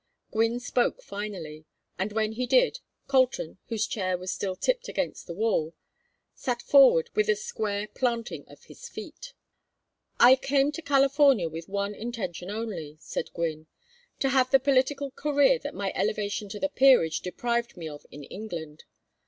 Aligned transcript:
Gwynne 0.31 0.59
spoke 0.59 1.03
finally, 1.03 1.65
and 1.99 2.11
when 2.11 2.31
he 2.31 2.47
did, 2.47 2.79
Colton, 3.07 3.59
whose 3.67 3.85
chair 3.85 4.17
was 4.17 4.31
still 4.33 4.55
tipped 4.55 4.87
against 4.87 5.27
the 5.27 5.35
wall, 5.35 5.75
sat 6.33 6.63
forward 6.63 7.11
with 7.13 7.29
a 7.29 7.35
square 7.35 7.87
planting 7.87 8.43
of 8.49 8.63
his 8.63 8.89
feet. 8.89 9.33
"I 10.19 10.37
came 10.37 10.71
to 10.71 10.81
California 10.81 11.47
with 11.49 11.69
one 11.69 11.93
intention 11.93 12.49
only," 12.49 12.97
said 12.99 13.31
Gwynne: 13.33 13.67
"to 14.21 14.29
have 14.29 14.49
the 14.49 14.59
political 14.59 15.11
career 15.11 15.59
that 15.59 15.75
my 15.75 15.91
elevation 15.93 16.49
to 16.49 16.59
the 16.59 16.69
peerage 16.69 17.19
deprived 17.19 17.77
me 17.77 17.87
of 17.87 18.07
in 18.09 18.23
England. 18.23 18.85